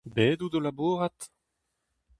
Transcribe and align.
Bet 0.15 0.41
out 0.45 0.55
o 0.57 0.59
labourat? 0.65 1.19